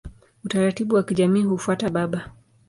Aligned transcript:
Utaratibu 0.45 0.95
wa 0.95 1.03
kijamii 1.03 1.43
hufuata 1.43 1.89
baba. 1.89 2.31